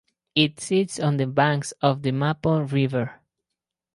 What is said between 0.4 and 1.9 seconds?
sits on the banks